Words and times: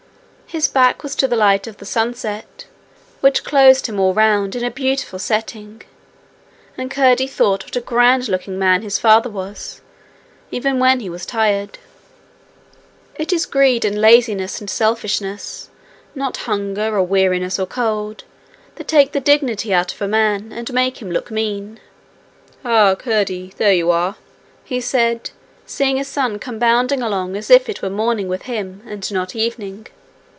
His 0.51 0.67
back 0.67 1.01
was 1.01 1.15
to 1.15 1.29
the 1.29 1.37
light 1.37 1.65
of 1.65 1.77
the 1.77 1.85
sunset, 1.85 2.65
which 3.21 3.45
closed 3.45 3.85
him 3.87 3.97
all 4.01 4.13
round 4.13 4.53
in 4.53 4.65
a 4.65 4.69
beautiful 4.69 5.17
setting, 5.17 5.81
and 6.77 6.91
Curdie 6.91 7.25
thought 7.25 7.63
what 7.63 7.77
a 7.77 7.79
grand 7.79 8.27
looking 8.27 8.59
man 8.59 8.81
his 8.81 8.99
father 8.99 9.29
was, 9.29 9.79
even 10.51 10.77
when 10.77 10.99
he 10.99 11.09
was 11.09 11.25
tired. 11.25 11.77
It 13.15 13.31
is 13.31 13.45
greed 13.45 13.85
and 13.85 14.01
laziness 14.01 14.59
and 14.59 14.69
selfishness, 14.69 15.69
not 16.15 16.35
hunger 16.35 16.97
or 16.97 17.03
weariness 17.03 17.57
or 17.57 17.65
cold, 17.65 18.25
that 18.75 18.89
take 18.89 19.13
the 19.13 19.21
dignity 19.21 19.73
out 19.73 19.93
of 19.93 20.01
a 20.01 20.07
man, 20.09 20.51
and 20.51 20.73
make 20.73 21.01
him 21.01 21.11
look 21.11 21.31
mean. 21.31 21.79
'Ah, 22.65 22.95
Curdie! 22.95 23.53
There 23.55 23.71
you 23.71 23.89
are!' 23.89 24.17
he 24.65 24.81
said, 24.81 25.29
seeing 25.65 25.95
his 25.95 26.09
son 26.09 26.39
come 26.39 26.59
bounding 26.59 27.01
along 27.01 27.37
as 27.37 27.49
if 27.49 27.69
it 27.69 27.81
were 27.81 27.89
morning 27.89 28.27
with 28.27 28.41
him 28.41 28.83
and 28.85 29.09
not 29.13 29.33
evening. 29.33 29.87